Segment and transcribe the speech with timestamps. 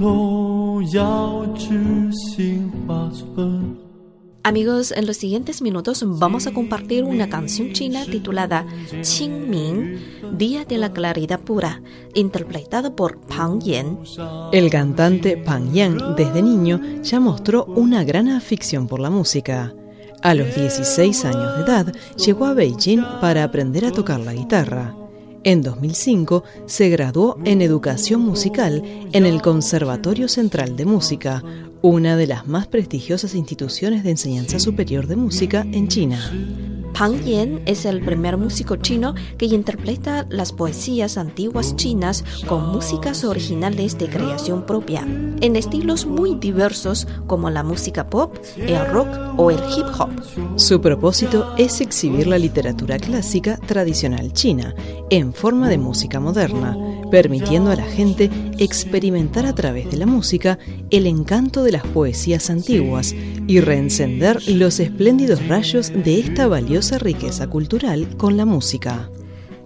[0.00, 3.86] 童遥指杏花村。
[4.46, 8.64] Amigos, en los siguientes minutos vamos a compartir una canción china titulada
[9.02, 9.98] Qingming,
[10.38, 11.82] Día de la Claridad Pura,
[12.14, 13.98] interpretada por Pang Yan.
[14.52, 19.74] El cantante Pang Yang desde niño ya mostró una gran afición por la música.
[20.22, 24.94] A los 16 años de edad llegó a Beijing para aprender a tocar la guitarra.
[25.43, 31.43] En 2005 se graduó en educación musical en el Conservatorio Central de Música,
[31.81, 36.80] una de las más prestigiosas instituciones de enseñanza superior de música en China.
[36.93, 43.23] Pang Yan es el primer músico chino que interpreta las poesías antiguas chinas con músicas
[43.23, 49.51] originales de creación propia, en estilos muy diversos como la música pop, el rock o
[49.51, 50.09] el hip hop.
[50.57, 54.75] Su propósito es exhibir la literatura clásica tradicional china
[55.09, 56.77] en forma de música moderna,
[57.11, 60.57] permitiendo a la gente experimentar a través de la música
[60.89, 63.13] el encanto de las poesías antiguas
[63.47, 69.09] y reencender los espléndidos rayos de esta valiosa riqueza cultural con la música.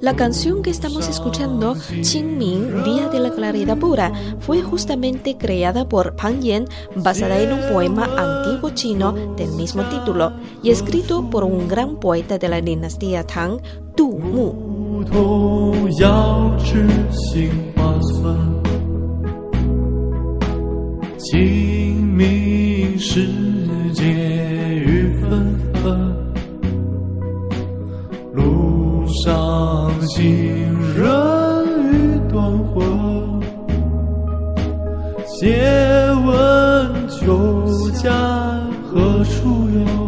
[0.02, 6.16] La canción que estamos escuchando, Qingming, Día de la Claridad Pura, fue justamente creada por
[6.18, 6.66] Pang Yan
[6.98, 12.38] basada en un poema antiguo chino del mismo título y escrito por un gran poeta
[12.38, 13.62] de la dinastía Tang,
[13.96, 14.75] Du Mu.
[15.06, 18.36] 牧童遥知杏花村，
[21.18, 23.28] 清明时
[23.94, 26.16] 节雨纷纷，
[28.34, 30.24] 路上行
[30.96, 31.06] 人
[31.92, 32.84] 欲断魂。
[35.40, 35.60] 借
[36.26, 38.12] 问酒家
[38.84, 40.05] 何处有？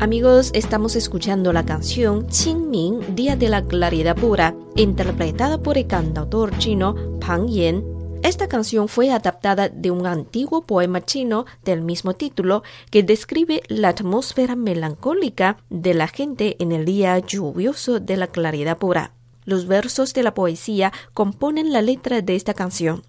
[0.00, 6.56] Amigos, estamos escuchando la canción Qingming, Día de la Claridad Pura, interpretada por el cantautor
[6.56, 7.84] chino Pang Yan.
[8.22, 13.90] Esta canción fue adaptada de un antiguo poema chino del mismo título que describe la
[13.90, 19.12] atmósfera melancólica de la gente en el día lluvioso de la claridad pura.
[19.44, 23.02] Los versos de la poesía componen la letra de esta canción.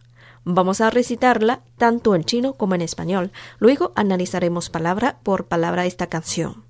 [0.44, 3.31] Vamos a recitarla tanto en chino como en español.
[3.59, 6.69] Luego analizaremos palabra por palabra esta canción.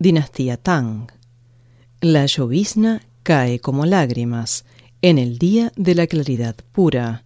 [0.00, 1.08] Dinastía Tang.
[2.00, 4.64] La llovizna cae como lágrimas
[5.02, 7.24] en el día de la claridad pura.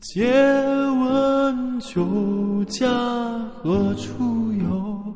[0.00, 2.88] 借问酒家
[3.62, 5.14] 何处有？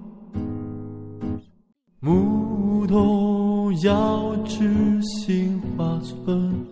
[2.01, 6.67] 牧童遥指杏花村。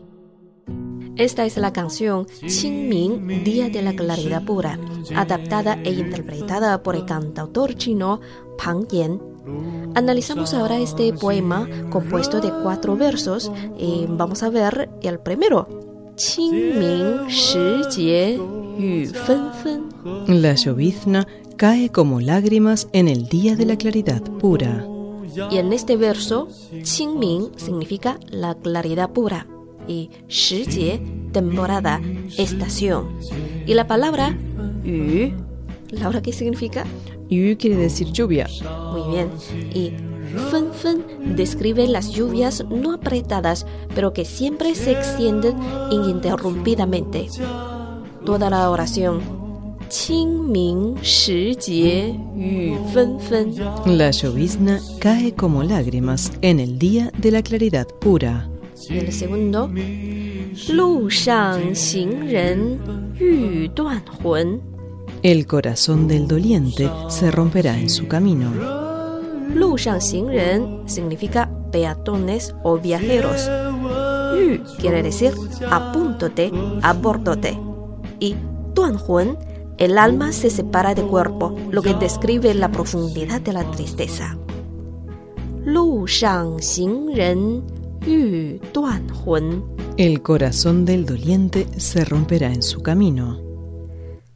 [1.17, 4.79] Esta es la canción Qingming, Día de la Claridad Pura,
[5.15, 8.21] adaptada e interpretada por el cantautor chino
[8.59, 9.21] Pang Yan.
[9.96, 15.68] Analizamos ahora este poema compuesto de cuatro versos y vamos a ver el primero.
[20.28, 24.86] La llovizna cae como lágrimas en el día de la claridad pura.
[25.52, 26.48] Y en este verso,
[26.84, 29.48] Qingming significa la claridad pura
[29.88, 31.02] y Shijie,
[31.32, 32.02] temporada,
[32.38, 33.18] estación.
[33.66, 34.38] Y la palabra
[34.84, 35.34] Yu,
[35.92, 36.86] ¿la hora qué significa?
[37.29, 38.47] Yu quiere decir lluvia.
[38.93, 39.31] Muy bien.
[39.75, 39.93] Y
[40.51, 45.57] fen fen describe las lluvias no apretadas, pero que siempre se extienden
[45.91, 47.29] ininterrumpidamente.
[48.25, 49.45] Toda la oración.
[49.89, 53.55] 清明时节雨纷纷
[53.87, 58.49] La llovizna cae como lágrimas en el día de la claridad pura.
[58.89, 59.71] Y el segundo,
[60.69, 62.79] 路上行人
[63.19, 64.68] 欲断魂。
[65.22, 68.54] El corazón del doliente se romperá en su camino.
[69.54, 69.76] Lu
[70.86, 73.50] significa peatones o viajeros.
[74.38, 75.34] Yu quiere decir
[75.70, 76.52] apúntate,
[76.82, 77.60] abórdate.
[78.22, 78.38] Y
[78.74, 79.38] Tuanhuen,
[79.78, 84.38] el alma se separa del cuerpo, lo que describe la profundidad de la tristeza.
[85.66, 87.64] Lu Shang Xing Ren
[88.08, 89.12] Yu Tuan
[89.98, 93.49] El corazón del doliente se romperá en su camino.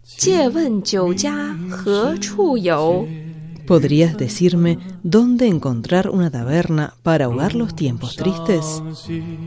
[0.03, 3.07] 借问酒家何处有？
[3.67, 8.83] ¿Podrías decirme dónde encontrar una taberna para ahogar los tiempos tristes?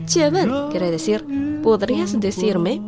[0.06, 1.24] 借问 quiere decir
[1.62, 2.80] ¿podrías decirme?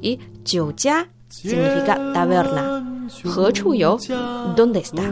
[0.00, 3.08] Y 酒家 significa taberna.
[3.24, 3.96] 何处有
[4.56, 5.04] ¿dónde está?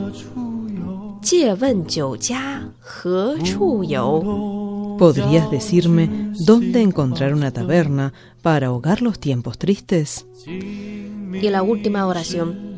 [1.23, 4.97] 借问酒家何处有？
[4.99, 8.13] ¿Podrías decirme dónde encontrar una taberna
[8.43, 10.27] para ahogar los tiempos tristes?
[11.42, 12.76] y la última oración.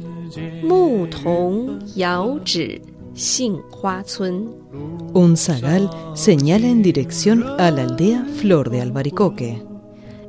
[5.13, 9.63] Un zagal señala en dirección a la aldea Flor de Albaricoque.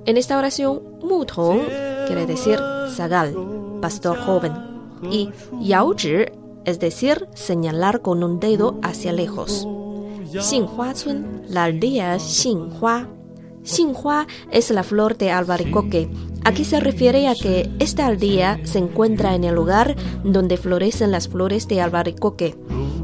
[0.07, 1.61] En esta oración, mutong
[2.07, 2.59] quiere decir
[2.91, 3.35] zagal,
[3.83, 4.53] pastor joven,
[5.11, 5.95] y yao
[6.65, 9.67] es decir, señalar con un dedo hacia lejos.
[10.39, 10.93] Xinhua
[11.49, 13.09] la aldea Xinhua.
[13.65, 16.11] Xinhua es la flor de Albaricoque
[16.49, 21.29] Aquí se refiere a que esta aldea se encuentra en el lugar donde florecen las
[21.29, 22.55] flores de albaricoque.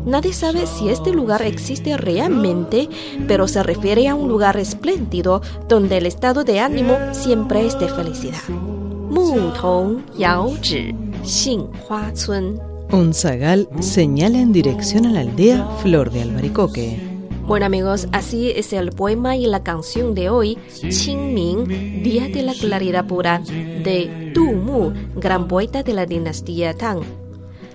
[0.07, 2.89] Nadie sabe si este lugar existe realmente,
[3.29, 7.89] pero se refiere a un lugar espléndido donde el estado de ánimo siempre es de
[7.89, 8.49] felicidad.
[8.49, 12.59] Mu Tong Yao Zhi Xinhua Cun.
[12.93, 17.14] Un zagal señala en dirección a la aldea Flor de Albaricoque.
[17.47, 22.55] Bueno amigos, así es el poema y la canción de hoy, Qingming, Día de la
[22.55, 27.03] Claridad Pura, de Du Mu, gran poeta de la dinastía Tang.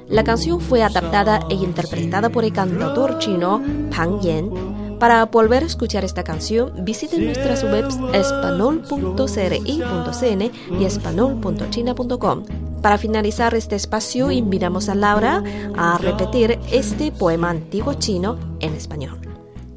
[0.07, 3.61] La canción fue adaptada e interpretada por el cantautor chino
[3.95, 4.97] Pang Yan.
[4.97, 12.43] Para volver a escuchar esta canción, visiten nuestras webs espanol.cri.cn y espanol.china.com.
[12.81, 15.43] Para finalizar este espacio, invitamos a Laura
[15.77, 19.28] a repetir este poema antiguo chino en español.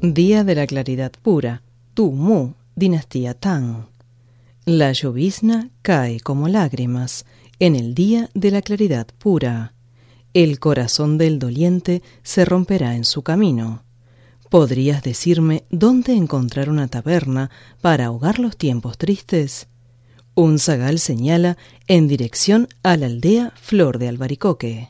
[0.05, 1.61] Día de la claridad pura,
[1.93, 3.85] Tu Mu, dinastía Tang.
[4.65, 7.25] La llovizna cae como lágrimas
[7.57, 9.71] en el día de la claridad pura.
[10.33, 13.83] El corazón del doliente se romperá en su camino.
[14.49, 19.67] ¿Podrías decirme dónde encontrar una taberna para ahogar los tiempos tristes?
[20.35, 21.57] Un zagal señala
[21.87, 24.89] en dirección a la aldea Flor de Albaricoque.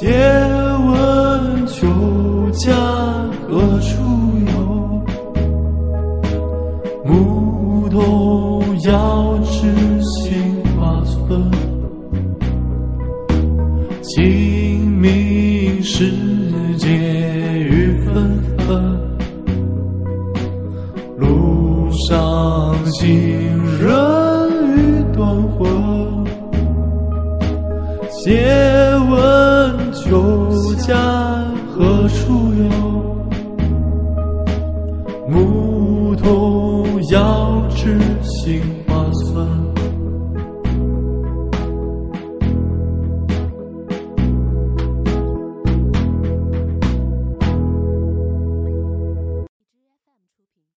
[0.00, 1.86] 借问酒
[2.52, 2.72] 家
[3.46, 4.00] 何处
[4.46, 4.54] 有？
[7.04, 11.50] 牧童遥指杏花村。
[14.00, 16.39] 清明时
[32.10, 32.79] 何处